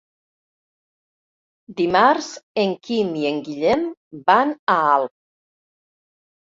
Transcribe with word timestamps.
Dimarts 1.83 2.31
en 2.63 2.75
Quim 2.89 3.13
i 3.25 3.29
en 3.35 3.39
Guillem 3.51 3.87
van 4.33 4.59
a 4.77 4.81
Alp. 4.99 5.19